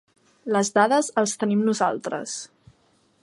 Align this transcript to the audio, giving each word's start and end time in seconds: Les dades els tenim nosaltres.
Les 0.55 0.71
dades 0.77 1.11
els 1.23 1.35
tenim 1.43 1.63
nosaltres. 1.69 2.39